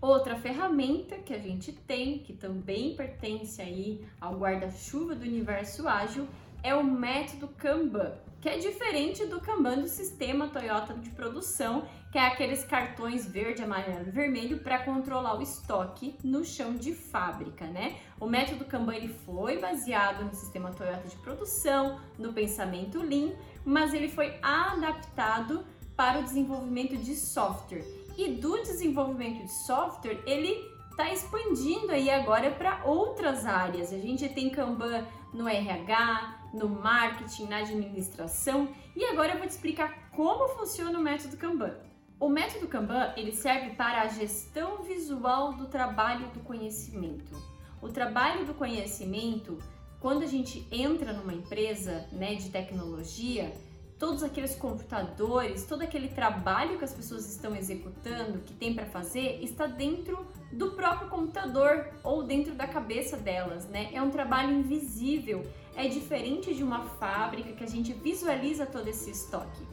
Outra 0.00 0.36
ferramenta 0.36 1.18
que 1.18 1.34
a 1.34 1.38
gente 1.38 1.70
tem, 1.70 2.20
que 2.20 2.32
também 2.32 2.96
pertence 2.96 3.60
aí 3.60 4.08
ao 4.18 4.38
guarda-chuva 4.38 5.14
do 5.14 5.20
universo 5.20 5.86
ágil, 5.86 6.26
é 6.62 6.74
o 6.74 6.82
método 6.82 7.46
Kanban, 7.48 8.14
que 8.40 8.48
é 8.48 8.56
diferente 8.56 9.26
do 9.26 9.38
Kanban 9.38 9.80
do 9.80 9.86
sistema 9.86 10.48
Toyota 10.48 10.94
de 10.94 11.10
produção, 11.10 11.86
que 12.10 12.16
é 12.16 12.26
aqueles 12.26 12.64
cartões 12.64 13.30
verde, 13.30 13.62
amarelo 13.62 14.08
e 14.08 14.10
vermelho 14.12 14.60
para 14.60 14.78
controlar 14.78 15.36
o 15.36 15.42
estoque 15.42 16.16
no 16.24 16.46
chão 16.46 16.74
de 16.74 16.94
fábrica, 16.94 17.66
né? 17.66 17.98
O 18.18 18.26
método 18.26 18.64
Kanban 18.64 18.94
ele 18.94 19.08
foi 19.08 19.58
baseado 19.58 20.24
no 20.24 20.32
sistema 20.32 20.70
Toyota 20.70 21.06
de 21.06 21.16
produção, 21.16 22.00
no 22.18 22.32
pensamento 22.32 23.02
Lean, 23.02 23.34
mas 23.62 23.92
ele 23.92 24.08
foi 24.08 24.38
adaptado 24.40 25.66
para 25.98 26.20
o 26.20 26.22
desenvolvimento 26.22 26.96
de 26.96 27.16
software. 27.16 27.84
E 28.16 28.34
do 28.34 28.62
desenvolvimento 28.62 29.42
de 29.42 29.52
software, 29.52 30.22
ele 30.24 30.54
está 30.92 31.12
expandindo 31.12 31.90
aí 31.90 32.08
agora 32.08 32.52
para 32.52 32.84
outras 32.84 33.44
áreas. 33.44 33.92
A 33.92 33.98
gente 33.98 34.28
tem 34.28 34.48
Kanban 34.48 35.04
no 35.34 35.48
RH, 35.48 36.50
no 36.54 36.68
marketing, 36.68 37.46
na 37.46 37.58
administração 37.58 38.68
e 38.94 39.04
agora 39.06 39.32
eu 39.32 39.38
vou 39.38 39.46
te 39.46 39.50
explicar 39.50 40.08
como 40.10 40.48
funciona 40.50 40.96
o 40.96 41.02
método 41.02 41.36
Kanban. 41.36 41.76
O 42.20 42.28
método 42.28 42.68
Kanban 42.68 43.12
ele 43.16 43.32
serve 43.32 43.70
para 43.70 44.02
a 44.02 44.06
gestão 44.06 44.82
visual 44.84 45.54
do 45.54 45.66
trabalho 45.66 46.28
do 46.28 46.38
conhecimento. 46.40 47.36
O 47.82 47.88
trabalho 47.88 48.46
do 48.46 48.54
conhecimento, 48.54 49.58
quando 49.98 50.22
a 50.22 50.26
gente 50.26 50.64
entra 50.70 51.12
numa 51.12 51.34
empresa 51.34 52.08
né, 52.12 52.36
de 52.36 52.50
tecnologia, 52.50 53.52
todos 53.98 54.22
aqueles 54.22 54.54
computadores, 54.54 55.66
todo 55.66 55.82
aquele 55.82 56.08
trabalho 56.08 56.78
que 56.78 56.84
as 56.84 56.94
pessoas 56.94 57.28
estão 57.28 57.54
executando, 57.56 58.38
que 58.40 58.54
tem 58.54 58.72
para 58.72 58.86
fazer, 58.86 59.42
está 59.42 59.66
dentro 59.66 60.26
do 60.52 60.70
próprio 60.72 61.08
computador 61.08 61.90
ou 62.04 62.22
dentro 62.22 62.54
da 62.54 62.66
cabeça 62.66 63.16
delas, 63.16 63.66
né? 63.66 63.90
É 63.92 64.00
um 64.00 64.10
trabalho 64.10 64.52
invisível, 64.52 65.44
é 65.74 65.88
diferente 65.88 66.54
de 66.54 66.62
uma 66.62 66.84
fábrica 66.84 67.52
que 67.52 67.64
a 67.64 67.68
gente 67.68 67.92
visualiza 67.92 68.64
todo 68.64 68.86
esse 68.86 69.10
estoque. 69.10 69.66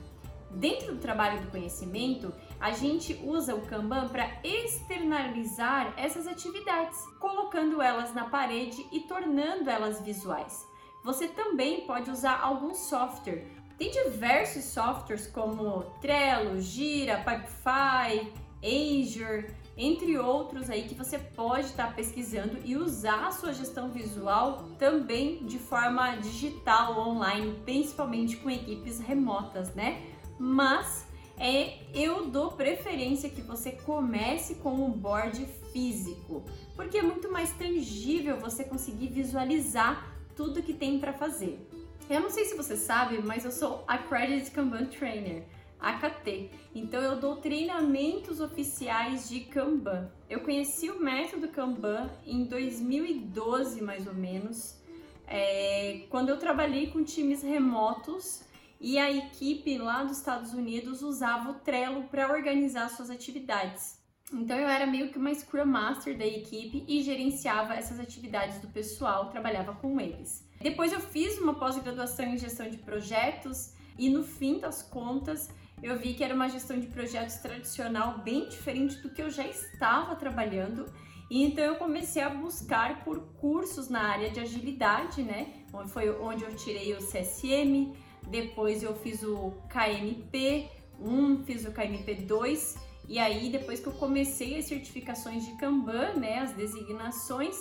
Dentro 0.50 0.96
do 0.96 1.02
trabalho 1.02 1.42
do 1.42 1.52
conhecimento, 1.52 2.34
a 2.60 2.72
gente 2.72 3.14
usa 3.26 3.54
o 3.54 3.62
Kanban 3.68 4.08
para 4.08 4.40
externalizar 4.42 5.94
essas 5.98 6.28
atividades, 6.28 6.98
colocando 7.20 7.82
elas 7.82 8.14
na 8.14 8.26
parede 8.30 8.86
e 8.92 9.02
tornando 9.02 9.70
elas 9.70 10.02
visuais. 10.02 10.66
Você 11.04 11.28
também 11.28 11.86
pode 11.86 12.10
usar 12.10 12.40
algum 12.40 12.74
software 12.74 13.46
tem 13.78 13.92
diversos 13.92 14.64
softwares 14.66 15.28
como 15.28 15.82
Trello, 16.02 16.60
Gira, 16.62 17.18
Pipefy, 17.18 18.32
Azure, 18.64 19.54
entre 19.78 20.18
outros 20.18 20.70
aí 20.70 20.84
que 20.84 20.96
você 20.96 21.20
pode 21.20 21.68
estar 21.68 21.94
pesquisando 21.94 22.58
e 22.64 22.78
usar 22.78 23.28
a 23.28 23.32
sua 23.32 23.54
gestão 23.54 23.90
visual 23.90 24.70
também 24.80 25.46
de 25.46 25.60
forma 25.60 26.16
digital, 26.16 26.98
online, 26.98 27.60
principalmente 27.66 28.38
com 28.38 28.50
equipes 28.50 29.00
remotas, 29.00 29.74
né? 29.76 30.02
Mas 30.40 31.06
é, 31.38 31.80
eu 31.94 32.28
dou 32.28 32.52
preferência 32.52 33.30
que 33.30 33.42
você 33.42 33.72
comece 33.72 34.56
com 34.56 34.86
o 34.86 34.90
board 34.90 35.46
físico, 35.74 36.44
porque 36.76 36.98
é 36.98 37.02
muito 37.02 37.30
mais 37.30 37.52
tangível 37.52 38.40
você 38.40 38.64
conseguir 38.64 39.08
visualizar 39.08 40.16
tudo 40.36 40.64
que 40.64 40.74
tem 40.74 41.00
para 41.00 41.12
fazer. 41.12 41.70
Eu 42.08 42.22
não 42.22 42.30
sei 42.30 42.46
se 42.46 42.56
você 42.56 42.78
sabe, 42.78 43.20
mas 43.24 43.46
eu 43.46 43.52
sou 43.52 43.84
Accredited 43.88 44.52
Kanban 44.52 44.86
Trainer, 44.86 45.44
AKT. 45.80 46.52
Então 46.76 47.02
eu 47.02 47.20
dou 47.20 47.38
treinamentos 47.38 48.40
oficiais 48.40 49.28
de 49.28 49.40
Kanban. 49.40 50.12
Eu 50.30 50.42
conheci 50.42 50.92
o 50.92 51.00
método 51.00 51.48
Kanban 51.48 52.12
em 52.24 52.44
2012, 52.46 53.82
mais 53.82 54.06
ou 54.06 54.14
menos, 54.14 54.80
é, 55.26 56.06
quando 56.12 56.30
eu 56.30 56.38
trabalhei 56.38 56.92
com 56.92 57.04
times 57.04 57.42
remotos 57.42 58.44
e 58.80 59.00
a 59.00 59.12
equipe 59.12 59.76
lá 59.80 60.04
dos 60.04 60.20
Estados 60.20 60.54
Unidos 60.54 61.02
usava 61.02 61.50
o 61.50 61.56
Trello 61.56 62.04
para 62.04 62.32
organizar 62.32 62.88
suas 62.90 63.10
atividades. 63.10 64.00
Então 64.32 64.56
eu 64.60 64.68
era 64.68 64.86
meio 64.86 65.10
que 65.12 65.18
uma 65.18 65.34
Scrum 65.34 65.66
Master 65.66 66.16
da 66.16 66.26
equipe 66.26 66.86
e 66.88 67.02
gerenciava 67.02 67.74
essas 67.74 68.00
atividades 68.00 68.60
do 68.60 68.68
pessoal, 68.68 69.32
trabalhava 69.32 69.74
com 69.74 70.00
eles. 70.00 70.45
Depois 70.60 70.92
eu 70.92 71.00
fiz 71.00 71.38
uma 71.38 71.54
pós-graduação 71.54 72.26
em 72.26 72.38
gestão 72.38 72.70
de 72.70 72.78
projetos 72.78 73.74
e 73.98 74.10
no 74.10 74.24
fim 74.24 74.60
das 74.60 74.82
contas 74.82 75.50
eu 75.84 75.98
vi 75.98 76.14
que 76.14 76.24
era 76.24 76.34
uma 76.34 76.50
gestão 76.50 76.80
de 76.80 76.88
projetos 76.88 77.36
tradicional 77.36 78.20
bem 78.20 78.48
diferente 78.50 78.98
do 78.98 79.10
que 79.10 79.22
eu 79.22 79.30
já 79.30 79.46
estava 79.46 80.16
trabalhando. 80.16 80.86
E 81.30 81.44
então 81.44 81.64
eu 81.64 81.76
comecei 81.76 82.22
a 82.22 82.30
buscar 82.30 83.04
por 83.04 83.20
cursos 83.40 83.90
na 83.90 84.02
área 84.02 84.30
de 84.30 84.40
agilidade, 84.40 85.24
né? 85.24 85.54
Foi 85.88 86.10
onde 86.10 86.44
eu 86.44 86.56
tirei 86.56 86.94
o 86.94 86.98
CSM, 86.98 87.94
depois 88.28 88.84
eu 88.84 88.96
fiz 88.96 89.24
o 89.24 89.54
KMP 89.70 90.70
1, 91.00 91.44
fiz 91.44 91.66
o 91.66 91.72
KMP 91.72 92.16
2, 92.16 92.76
e 93.08 93.20
aí 93.20 93.50
depois 93.50 93.80
que 93.80 93.88
eu 93.88 93.94
comecei 93.94 94.58
as 94.58 94.66
certificações 94.66 95.46
de 95.46 95.52
Kanban, 95.58 96.14
né, 96.14 96.40
as 96.40 96.54
designações, 96.54 97.56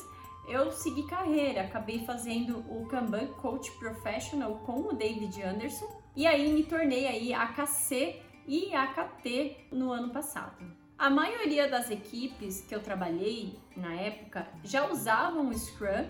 eu 0.49 0.71
segui 0.71 1.07
carreira, 1.07 1.63
acabei 1.63 2.05
fazendo 2.05 2.59
o 2.69 2.87
Kanban 2.87 3.27
Coach 3.27 3.71
Professional 3.79 4.57
com 4.67 4.81
o 4.81 4.93
David 4.93 5.43
Anderson 5.43 6.03
e 6.15 6.27
aí 6.27 6.53
me 6.53 6.65
tornei 6.65 7.07
aí 7.07 7.33
AKC 7.33 8.21
e 8.47 8.75
AKT 8.75 9.69
no 9.73 9.91
ano 9.91 10.11
passado. 10.11 10.65
A 10.97 11.11
maioria 11.11 11.69
das 11.69 11.91
equipes 11.91 12.61
que 12.61 12.75
eu 12.75 12.81
trabalhei 12.81 13.59
na 13.77 13.95
época 13.95 14.47
já 14.63 14.89
usavam 14.89 15.49
o 15.49 15.59
Scrum, 15.59 16.07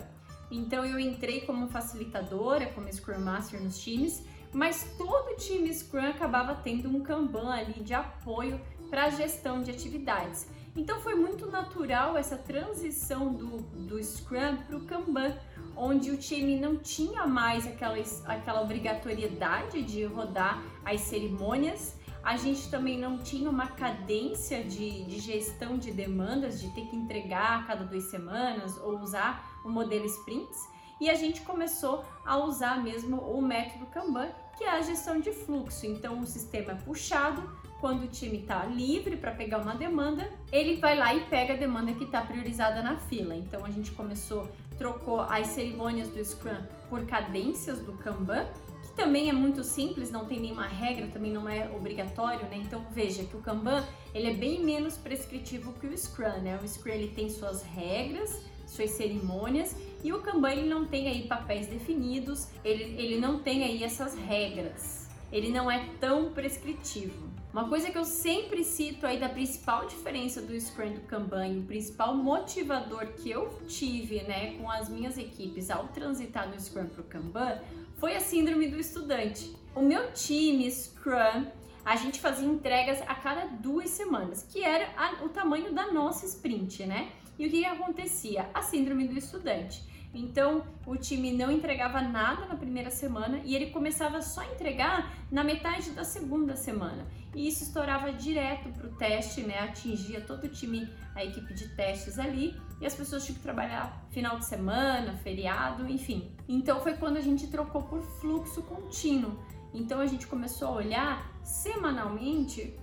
então 0.51 0.85
eu 0.85 0.99
entrei 0.99 1.41
como 1.41 1.67
facilitadora, 1.67 2.67
como 2.67 2.91
Scrum 2.91 3.19
Master 3.19 3.61
nos 3.61 3.79
times, 3.79 4.23
mas 4.53 4.95
todo 4.97 5.35
time 5.37 5.73
Scrum 5.73 6.07
acabava 6.07 6.55
tendo 6.55 6.87
um 6.87 7.01
Kanban 7.01 7.51
ali 7.51 7.83
de 7.83 7.93
apoio 7.93 8.61
para 8.89 9.05
a 9.05 9.09
gestão 9.09 9.61
de 9.61 9.71
atividades. 9.71 10.47
Então 10.75 10.99
foi 10.99 11.15
muito 11.15 11.47
natural 11.47 12.17
essa 12.17 12.37
transição 12.37 13.33
do, 13.33 13.61
do 13.87 14.03
Scrum 14.03 14.57
para 14.57 14.75
o 14.75 14.85
Kanban, 14.85 15.33
onde 15.75 16.11
o 16.11 16.17
time 16.17 16.59
não 16.59 16.75
tinha 16.77 17.25
mais 17.25 17.65
aquela, 17.65 17.95
aquela 18.25 18.61
obrigatoriedade 18.61 19.81
de 19.83 20.03
rodar 20.03 20.61
as 20.83 21.01
cerimônias, 21.01 21.95
a 22.21 22.37
gente 22.37 22.69
também 22.71 22.99
não 22.99 23.19
tinha 23.19 23.49
uma 23.49 23.67
cadência 23.67 24.63
de, 24.63 25.05
de 25.05 25.19
gestão 25.19 25.77
de 25.77 25.91
demandas, 25.91 26.59
de 26.59 26.69
ter 26.71 26.87
que 26.87 26.95
entregar 26.95 27.59
a 27.59 27.63
cada 27.63 27.85
duas 27.85 28.05
semanas 28.05 28.77
ou 28.77 28.99
usar 28.99 29.61
o 29.63 29.69
modelo 29.69 30.05
sprints, 30.05 30.57
e 30.99 31.09
a 31.09 31.13
gente 31.13 31.41
começou 31.41 32.03
a 32.25 32.37
usar 32.37 32.81
mesmo 32.81 33.17
o 33.17 33.41
método 33.41 33.85
Kanban, 33.87 34.29
que 34.57 34.63
é 34.63 34.71
a 34.71 34.81
gestão 34.81 35.19
de 35.19 35.31
fluxo. 35.31 35.85
Então 35.85 36.19
o 36.19 36.25
sistema 36.25 36.71
é 36.71 36.75
puxado, 36.75 37.47
quando 37.79 38.03
o 38.03 38.07
time 38.07 38.39
está 38.39 38.65
livre 38.65 39.17
para 39.17 39.31
pegar 39.31 39.59
uma 39.59 39.75
demanda, 39.75 40.29
ele 40.51 40.77
vai 40.77 40.97
lá 40.97 41.13
e 41.13 41.21
pega 41.25 41.53
a 41.53 41.57
demanda 41.57 41.93
que 41.93 42.05
está 42.05 42.21
priorizada 42.21 42.81
na 42.81 42.97
fila. 42.97 43.35
Então 43.35 43.65
a 43.65 43.69
gente 43.69 43.91
começou, 43.91 44.49
trocou 44.77 45.21
as 45.21 45.47
cerimônias 45.47 46.09
do 46.09 46.23
Scrum 46.23 46.57
por 46.89 47.05
cadências 47.05 47.79
do 47.79 47.93
Kanban, 47.93 48.47
que 48.83 48.93
também 48.95 49.29
é 49.29 49.33
muito 49.33 49.63
simples, 49.63 50.09
não 50.09 50.25
tem 50.25 50.39
nenhuma 50.39 50.67
regra, 50.67 51.07
também 51.07 51.31
não 51.31 51.49
é 51.49 51.69
obrigatório, 51.75 52.45
né? 52.47 52.57
Então 52.57 52.85
veja 52.91 53.23
que 53.23 53.35
o 53.35 53.41
Kanban 53.41 53.85
ele 54.13 54.31
é 54.31 54.33
bem 54.33 54.63
menos 54.63 54.97
prescritivo 54.97 55.73
que 55.73 55.87
o 55.87 55.97
Scrum, 55.97 56.41
né? 56.41 56.59
O 56.63 56.67
Scrum 56.67 56.93
ele 56.93 57.09
tem 57.09 57.29
suas 57.29 57.61
regras, 57.63 58.41
suas 58.65 58.91
cerimônias 58.91 59.75
e 60.03 60.13
o 60.13 60.21
Kanban 60.21 60.51
ele 60.51 60.69
não 60.69 60.85
tem 60.85 61.07
aí 61.07 61.27
papéis 61.27 61.67
definidos, 61.67 62.47
ele, 62.63 62.83
ele 62.97 63.19
não 63.19 63.39
tem 63.39 63.63
aí 63.63 63.83
essas 63.83 64.15
regras. 64.15 65.04
Ele 65.35 65.49
não 65.49 65.69
é 65.69 65.85
tão 65.99 66.31
prescritivo. 66.31 67.29
Uma 67.51 67.67
coisa 67.67 67.91
que 67.91 67.97
eu 67.97 68.05
sempre 68.05 68.63
cito 68.63 69.05
aí 69.05 69.19
da 69.19 69.27
principal 69.27 69.85
diferença 69.85 70.41
do 70.41 70.57
Scrum 70.57 70.93
do 70.93 71.01
Kanban, 71.01 71.59
o 71.59 71.63
principal 71.63 72.15
motivador 72.15 73.07
que 73.07 73.31
eu 73.31 73.49
tive, 73.67 74.23
né, 74.23 74.53
com 74.53 74.71
as 74.71 74.87
minhas 74.87 75.17
equipes 75.17 75.69
ao 75.69 75.89
transitar 75.89 76.49
do 76.49 76.57
Scrum 76.57 76.87
para 76.87 77.01
o 77.01 77.03
Kanban, 77.03 77.59
foi 77.97 78.15
a 78.15 78.21
síndrome 78.21 78.69
do 78.69 78.79
estudante. 78.79 79.53
O 79.75 79.81
meu 79.81 80.13
time 80.13 80.71
Scrum, 80.71 81.47
a 81.83 81.97
gente 81.97 82.21
fazia 82.21 82.47
entregas 82.47 83.01
a 83.01 83.13
cada 83.13 83.45
duas 83.45 83.89
semanas, 83.89 84.47
que 84.49 84.63
era 84.63 84.87
a, 84.95 85.21
o 85.25 85.27
tamanho 85.27 85.73
da 85.73 85.91
nossa 85.91 86.25
sprint, 86.25 86.85
né? 86.85 87.11
E 87.37 87.45
o 87.45 87.51
que, 87.51 87.59
que 87.59 87.65
acontecia? 87.65 88.49
A 88.53 88.61
síndrome 88.61 89.05
do 89.05 89.17
estudante. 89.17 89.83
Então 90.15 90.63
o 90.85 90.95
time 90.95 91.33
não 91.33 91.51
entregava 91.51 92.01
nada 92.01 92.45
na 92.45 92.55
primeira 92.55 92.89
semana 92.89 93.41
e 93.43 93.53
ele 93.53 93.69
começava 93.69 94.21
só 94.21 94.41
a 94.41 94.45
entregar 94.47 95.13
na 95.29 95.43
metade 95.43 95.91
da 95.91 96.05
segunda 96.05 96.55
semana. 96.55 97.05
E 97.35 97.49
isso 97.49 97.63
estourava 97.63 98.13
direto 98.13 98.69
para 98.69 98.87
o 98.87 98.95
teste, 98.95 99.41
né? 99.41 99.59
Atingia 99.59 100.21
todo 100.21 100.45
o 100.45 100.49
time, 100.49 100.89
a 101.13 101.25
equipe 101.25 101.53
de 101.53 101.67
testes 101.75 102.17
ali, 102.17 102.55
e 102.79 102.85
as 102.85 102.95
pessoas 102.95 103.25
tinham 103.25 103.35
que 103.35 103.43
trabalhar 103.43 104.05
final 104.09 104.39
de 104.39 104.45
semana, 104.45 105.17
feriado, 105.17 105.85
enfim. 105.89 106.31
Então 106.47 106.79
foi 106.79 106.93
quando 106.93 107.17
a 107.17 107.21
gente 107.21 107.47
trocou 107.47 107.83
por 107.83 108.01
fluxo 108.01 108.63
contínuo. 108.63 109.37
Então 109.73 109.99
a 109.99 110.07
gente 110.07 110.27
começou 110.27 110.69
a 110.69 110.71
olhar 110.71 111.31
semanalmente 111.43 112.73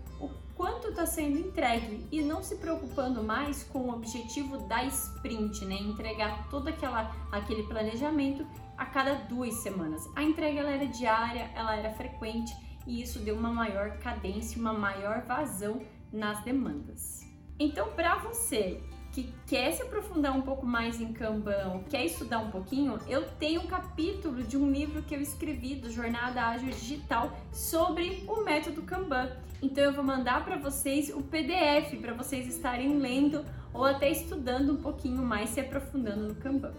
quanto 0.63 0.91
está 0.91 1.05
sendo 1.05 1.41
entregue 1.41 2.07
e 2.13 2.23
não 2.23 2.41
se 2.41 2.55
preocupando 2.55 3.21
mais 3.21 3.65
com 3.65 3.81
o 3.81 3.93
objetivo 3.93 4.59
da 4.69 4.85
sprint, 4.85 5.65
né? 5.65 5.75
Entregar 5.75 6.49
todo 6.49 6.69
aquela, 6.69 7.13
aquele 7.33 7.65
planejamento 7.65 8.47
a 8.79 8.87
cada 8.87 9.15
duas 9.15 9.55
semanas. 9.55 10.09
A 10.15 10.23
entrega 10.23 10.61
ela 10.61 10.71
era 10.71 10.87
diária, 10.87 11.51
ela 11.57 11.75
era 11.75 11.91
frequente 11.95 12.55
e 12.87 13.03
isso 13.03 13.19
deu 13.19 13.35
uma 13.35 13.53
maior 13.53 13.99
cadência, 13.99 14.61
uma 14.61 14.73
maior 14.73 15.23
vazão 15.23 15.83
nas 16.13 16.45
demandas. 16.45 17.27
Então, 17.59 17.91
para 17.95 18.19
você 18.19 18.81
que 19.13 19.33
quer 19.47 19.73
se 19.73 19.83
aprofundar 19.83 20.37
um 20.37 20.43
pouco 20.43 20.67
mais 20.67 21.01
em 21.01 21.13
Kanban, 21.13 21.85
quer 21.89 22.05
estudar 22.05 22.39
um 22.39 22.51
pouquinho, 22.51 22.99
eu 23.07 23.29
tenho 23.39 23.61
um 23.61 23.67
capítulo 23.67 24.43
de 24.43 24.57
um 24.57 24.71
livro 24.71 25.03
que 25.03 25.15
eu 25.15 25.21
escrevi 25.21 25.75
do 25.75 25.91
Jornada 25.91 26.43
Ágil 26.43 26.71
Digital 26.71 27.31
sobre 27.53 28.25
o 28.27 28.43
método 28.43 28.83
Kanban. 28.83 29.31
Então 29.63 29.85
eu 29.85 29.93
vou 29.93 30.03
mandar 30.03 30.45
para 30.45 30.57
vocês 30.57 31.11
o 31.11 31.23
PDF 31.23 32.01
para 32.01 32.15
vocês 32.15 32.49
estarem 32.49 32.99
lendo 32.99 33.45
ou 33.73 33.85
até 33.85 34.11
estudando 34.11 34.73
um 34.73 34.83
pouquinho 34.83 35.23
mais, 35.23 35.51
se 35.51 35.61
aprofundando 35.61 36.29
no 36.29 36.35
Kanban. 36.35 36.73